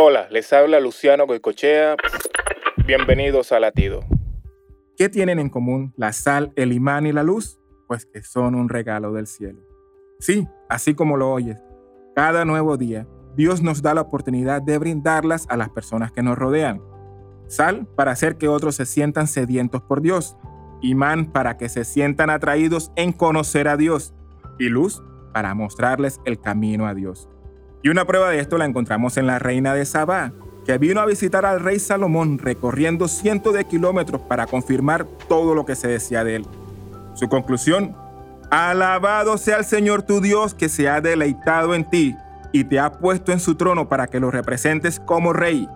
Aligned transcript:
Hola, 0.00 0.28
les 0.30 0.52
habla 0.52 0.78
Luciano 0.78 1.26
Goicochea. 1.26 1.96
Bienvenidos 2.86 3.50
a 3.50 3.58
Latido. 3.58 4.04
¿Qué 4.96 5.08
tienen 5.08 5.40
en 5.40 5.48
común 5.48 5.92
la 5.96 6.12
sal, 6.12 6.52
el 6.54 6.72
imán 6.72 7.06
y 7.06 7.12
la 7.12 7.24
luz? 7.24 7.58
Pues 7.88 8.06
que 8.06 8.22
son 8.22 8.54
un 8.54 8.68
regalo 8.68 9.12
del 9.12 9.26
cielo. 9.26 9.60
Sí, 10.20 10.46
así 10.68 10.94
como 10.94 11.16
lo 11.16 11.32
oyes, 11.32 11.60
cada 12.14 12.44
nuevo 12.44 12.76
día 12.76 13.08
Dios 13.34 13.60
nos 13.60 13.82
da 13.82 13.92
la 13.92 14.02
oportunidad 14.02 14.62
de 14.62 14.78
brindarlas 14.78 15.46
a 15.48 15.56
las 15.56 15.70
personas 15.70 16.12
que 16.12 16.22
nos 16.22 16.38
rodean. 16.38 16.80
Sal 17.48 17.88
para 17.96 18.12
hacer 18.12 18.36
que 18.36 18.46
otros 18.46 18.76
se 18.76 18.86
sientan 18.86 19.26
sedientos 19.26 19.82
por 19.82 20.00
Dios. 20.00 20.36
Imán 20.80 21.32
para 21.32 21.56
que 21.56 21.68
se 21.68 21.84
sientan 21.84 22.30
atraídos 22.30 22.92
en 22.94 23.10
conocer 23.12 23.66
a 23.66 23.76
Dios. 23.76 24.14
Y 24.60 24.68
luz 24.68 25.02
para 25.34 25.54
mostrarles 25.54 26.20
el 26.24 26.40
camino 26.40 26.86
a 26.86 26.94
Dios. 26.94 27.28
Y 27.82 27.88
una 27.88 28.06
prueba 28.06 28.30
de 28.30 28.40
esto 28.40 28.58
la 28.58 28.64
encontramos 28.64 29.16
en 29.16 29.26
la 29.26 29.38
reina 29.38 29.74
de 29.74 29.84
Sabá, 29.84 30.32
que 30.66 30.78
vino 30.78 31.00
a 31.00 31.06
visitar 31.06 31.46
al 31.46 31.60
rey 31.60 31.78
Salomón 31.78 32.38
recorriendo 32.38 33.08
cientos 33.08 33.54
de 33.54 33.64
kilómetros 33.64 34.20
para 34.22 34.46
confirmar 34.46 35.06
todo 35.28 35.54
lo 35.54 35.64
que 35.64 35.76
se 35.76 35.88
decía 35.88 36.24
de 36.24 36.36
él. 36.36 36.46
Su 37.14 37.28
conclusión, 37.28 37.96
alabado 38.50 39.38
sea 39.38 39.58
el 39.58 39.64
Señor 39.64 40.02
tu 40.02 40.20
Dios 40.20 40.54
que 40.54 40.68
se 40.68 40.88
ha 40.88 41.00
deleitado 41.00 41.74
en 41.74 41.88
ti 41.88 42.14
y 42.52 42.64
te 42.64 42.78
ha 42.78 42.92
puesto 42.92 43.32
en 43.32 43.40
su 43.40 43.54
trono 43.54 43.88
para 43.88 44.08
que 44.08 44.20
lo 44.20 44.30
representes 44.30 45.00
como 45.00 45.32
rey. 45.32 45.68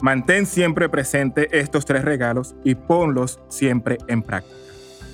Mantén 0.00 0.46
siempre 0.46 0.88
presente 0.88 1.48
estos 1.58 1.84
tres 1.84 2.04
regalos 2.04 2.54
y 2.64 2.74
ponlos 2.74 3.40
siempre 3.48 3.98
en 4.08 4.22
práctica. 4.22 4.56